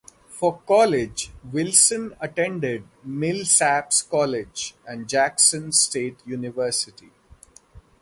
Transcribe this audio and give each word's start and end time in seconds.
For 0.29 0.57
college, 0.67 1.29
Wilson 1.51 2.15
attended 2.19 2.87
Millsaps 3.07 4.01
College 4.01 4.73
and 4.83 5.07
Jackson 5.07 5.71
State 5.71 6.23
University. 6.25 7.11